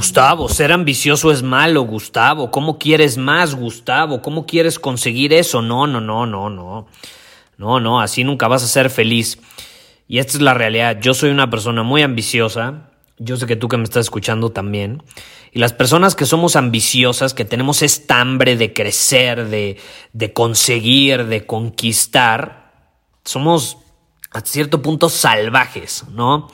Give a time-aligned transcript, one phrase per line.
[0.00, 2.50] Gustavo, ser ambicioso es malo, Gustavo.
[2.50, 4.22] ¿Cómo quieres más, Gustavo?
[4.22, 5.60] ¿Cómo quieres conseguir eso?
[5.60, 6.86] No, no, no, no, no.
[7.58, 9.38] No, no, así nunca vas a ser feliz.
[10.08, 10.98] Y esta es la realidad.
[11.02, 12.88] Yo soy una persona muy ambiciosa.
[13.18, 15.02] Yo sé que tú que me estás escuchando también.
[15.52, 19.76] Y las personas que somos ambiciosas, que tenemos esta hambre de crecer, de,
[20.14, 22.72] de conseguir, de conquistar,
[23.26, 23.76] somos
[24.30, 26.48] a cierto punto salvajes, ¿no?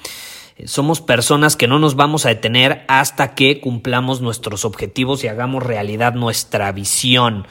[0.65, 5.63] Somos personas que no nos vamos a detener hasta que cumplamos nuestros objetivos y hagamos
[5.63, 7.47] realidad nuestra visión.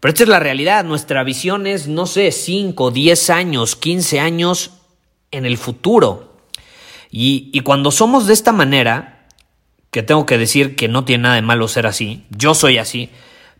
[0.00, 4.72] Pero esta es la realidad, nuestra visión es, no sé, 5, 10 años, 15 años
[5.30, 6.32] en el futuro.
[7.10, 9.28] Y, y cuando somos de esta manera,
[9.90, 13.10] que tengo que decir que no tiene nada de malo ser así, yo soy así,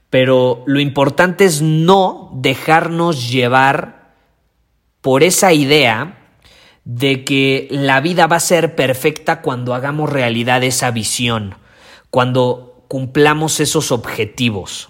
[0.09, 4.15] pero lo importante es no dejarnos llevar
[5.01, 6.20] por esa idea
[6.93, 11.55] de que la vida va a ser perfecta cuando hagamos realidad esa visión,
[12.11, 14.89] cuando cumplamos esos objetivos.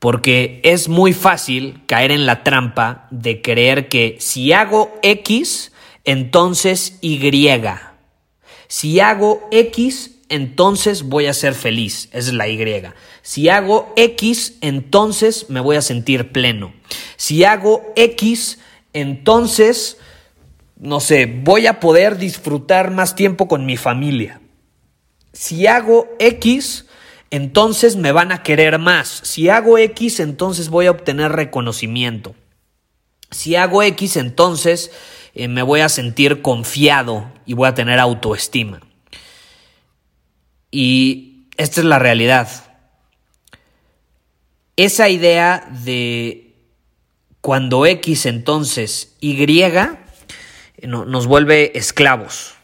[0.00, 5.70] Porque es muy fácil caer en la trampa de creer que si hago X,
[6.04, 7.20] entonces Y.
[8.66, 12.08] Si hago X, entonces voy a ser feliz.
[12.10, 12.82] Esa es la Y.
[13.22, 16.74] Si hago X, entonces me voy a sentir pleno.
[17.16, 18.58] Si hago X,
[18.92, 19.98] entonces
[20.80, 24.40] no sé, voy a poder disfrutar más tiempo con mi familia.
[25.34, 26.86] Si hago X,
[27.30, 29.20] entonces me van a querer más.
[29.22, 32.34] Si hago X, entonces voy a obtener reconocimiento.
[33.30, 34.90] Si hago X, entonces
[35.34, 38.80] eh, me voy a sentir confiado y voy a tener autoestima.
[40.70, 42.48] Y esta es la realidad.
[44.76, 46.54] Esa idea de
[47.42, 49.46] cuando X, entonces Y,
[50.86, 52.54] nos vuelve esclavos.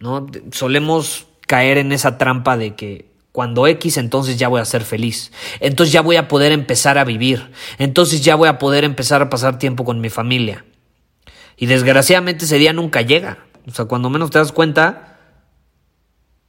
[0.00, 0.26] ¿no?
[0.52, 5.32] Solemos caer en esa trampa de que cuando X entonces ya voy a ser feliz,
[5.60, 9.30] entonces ya voy a poder empezar a vivir, entonces ya voy a poder empezar a
[9.30, 10.64] pasar tiempo con mi familia.
[11.56, 13.38] Y desgraciadamente ese día nunca llega.
[13.66, 15.18] O sea, cuando menos te das cuenta,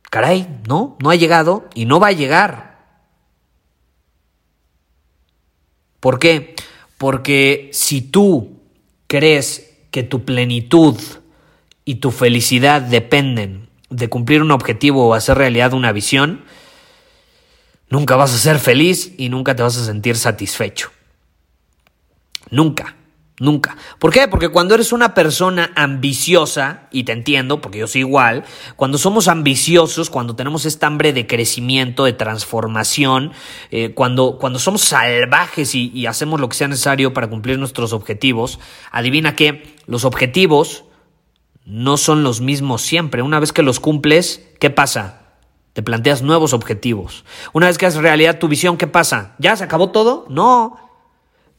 [0.10, 2.80] caray, no, no ha llegado y no va a llegar.
[6.00, 6.56] ¿Por qué?
[6.98, 8.62] Porque si tú
[9.08, 10.96] crees que tu plenitud
[11.86, 16.44] y tu felicidad dependen de cumplir un objetivo o hacer realidad una visión,
[17.90, 20.92] nunca vas a ser feliz y nunca te vas a sentir satisfecho.
[22.52, 22.96] Nunca.
[23.40, 23.78] Nunca.
[24.00, 24.28] ¿Por qué?
[24.28, 28.44] Porque cuando eres una persona ambiciosa, y te entiendo, porque yo soy igual,
[28.76, 33.32] cuando somos ambiciosos, cuando tenemos esta hambre de crecimiento, de transformación,
[33.72, 37.94] eh, cuando, cuando somos salvajes y, y hacemos lo que sea necesario para cumplir nuestros
[37.94, 38.60] objetivos,
[38.92, 40.84] adivina que los objetivos
[41.66, 43.24] no son los mismos siempre.
[43.24, 45.22] Una vez que los cumples, ¿qué pasa?
[45.74, 47.26] Te planteas nuevos objetivos.
[47.54, 49.34] Una vez que haces realidad tu visión, ¿qué pasa?
[49.40, 50.28] ¿Ya se acabó todo?
[50.30, 50.80] No.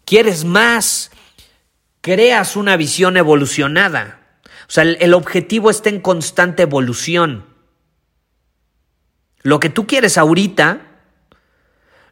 [0.05, 1.11] Quieres más
[2.03, 4.21] creas una visión evolucionada.
[4.69, 7.47] O sea, el, objetivo está en constante evolución.
[9.43, 10.83] Lo que tú quieres ahorita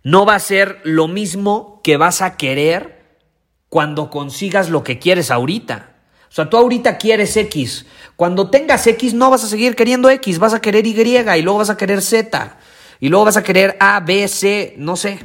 [0.02, 3.20] no va a ser lo mismo que vas a querer
[3.68, 5.94] cuando consigas lo que quieres ahorita.
[6.28, 7.86] O sea, tú ahorita quieres X.
[8.16, 11.58] Cuando tengas X no vas a seguir queriendo X, vas a querer Y y luego
[11.58, 12.58] vas a querer Z.
[13.00, 15.20] Y luego vas a querer A, B, C, no sé.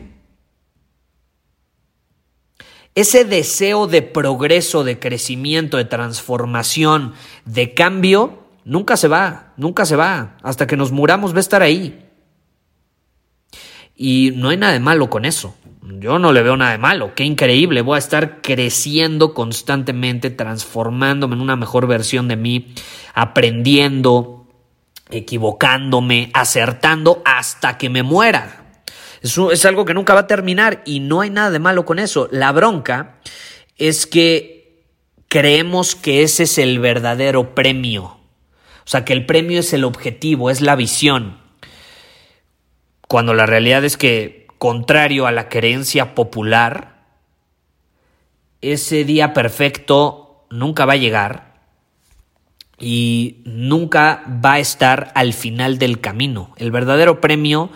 [2.95, 7.15] Ese deseo de progreso, de crecimiento, de transformación,
[7.45, 10.37] de cambio, nunca se va, nunca se va.
[10.43, 12.07] Hasta que nos muramos va a estar ahí.
[13.95, 15.55] Y no hay nada de malo con eso.
[15.85, 17.13] Yo no le veo nada de malo.
[17.13, 17.81] Qué increíble.
[17.81, 22.73] Voy a estar creciendo constantemente, transformándome en una mejor versión de mí,
[23.13, 24.47] aprendiendo,
[25.09, 28.83] equivocándome, acertando hasta que me muera.
[29.21, 31.99] Es, es algo que nunca va a terminar y no hay nada de malo con
[31.99, 32.29] eso.
[32.31, 33.17] La bronca
[33.77, 34.85] es que
[35.27, 38.03] creemos que ese es el verdadero premio.
[38.85, 41.39] O sea, que el premio es el objetivo, es la visión.
[43.07, 47.03] Cuando la realidad es que, contrario a la creencia popular,
[48.61, 51.55] ese día perfecto nunca va a llegar
[52.79, 56.53] y nunca va a estar al final del camino.
[56.55, 57.71] El verdadero premio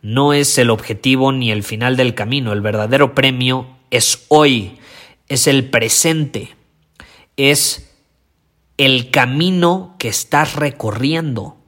[0.00, 2.52] no es el objetivo ni el final del camino.
[2.52, 4.80] El verdadero premio es hoy,
[5.28, 6.56] es el presente,
[7.36, 7.88] es
[8.78, 11.61] el camino que estás recorriendo.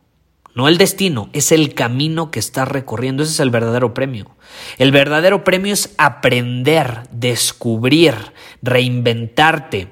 [0.55, 3.25] No el destino, es el camino que estás recorriendo.
[3.25, 4.31] Ese es el verdadero premio.
[4.79, 8.15] El verdadero premio es aprender, descubrir,
[8.63, 9.89] reinventarte,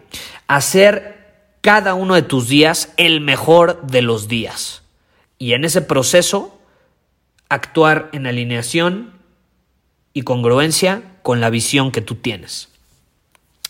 [0.47, 4.83] hacer cada uno de tus días el mejor de los días.
[5.37, 6.61] Y en ese proceso,
[7.49, 9.15] actuar en alineación
[10.13, 12.69] y congruencia con la visión que tú tienes.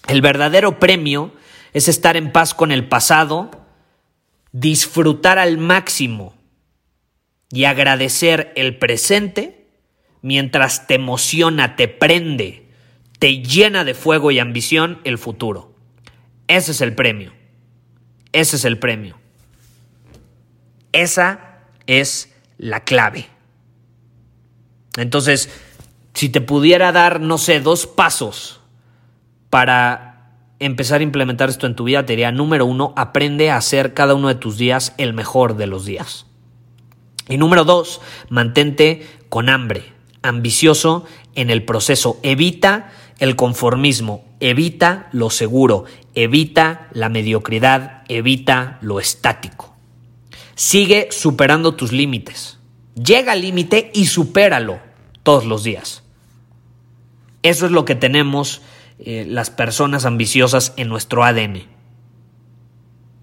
[0.08, 1.32] El verdadero premio
[1.72, 3.50] es estar en paz con el pasado,
[4.52, 6.34] disfrutar al máximo
[7.52, 9.66] y agradecer el presente
[10.22, 12.66] mientras te emociona, te prende,
[13.18, 15.74] te llena de fuego y ambición el futuro.
[16.48, 17.32] Ese es el premio.
[18.32, 19.18] Ese es el premio.
[20.92, 23.26] Esa es la clave.
[24.96, 25.50] Entonces,
[26.14, 28.60] si te pudiera dar, no sé, dos pasos
[29.50, 33.92] para empezar a implementar esto en tu vida, te diría, número uno, aprende a hacer
[33.92, 36.26] cada uno de tus días el mejor de los días.
[37.28, 39.84] Y número dos, mantente con hambre,
[40.22, 41.04] ambicioso
[41.34, 42.18] en el proceso.
[42.22, 45.84] Evita el conformismo, evita lo seguro,
[46.14, 49.74] evita la mediocridad, evita lo estático.
[50.54, 52.58] Sigue superando tus límites.
[52.94, 54.80] Llega al límite y supéralo
[55.22, 56.02] todos los días.
[57.42, 58.62] Eso es lo que tenemos
[58.98, 61.62] eh, las personas ambiciosas en nuestro ADN.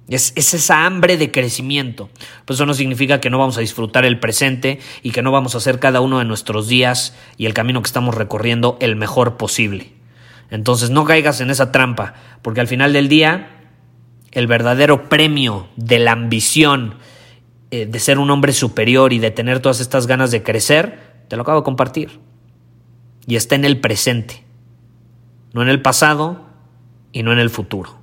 [0.10, 2.10] Es, es, esa hambre de crecimiento.
[2.46, 5.54] Pues eso no significa que no vamos a disfrutar el presente y que no vamos
[5.54, 9.38] a hacer cada uno de nuestros días y el camino que estamos recorriendo el mejor
[9.38, 9.94] posible.
[10.50, 13.50] Entonces no caigas en esa trampa, porque al final del día
[14.32, 16.96] el verdadero premio de la ambición
[17.72, 21.36] eh, de ser un hombre superior y de tener todas estas ganas de crecer, te
[21.36, 22.20] lo acabo de compartir.
[23.28, 24.44] Y está en el presente,
[25.54, 26.46] no en el pasado
[27.12, 28.00] y no en el futuro,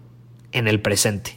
[0.53, 1.37] en el presente.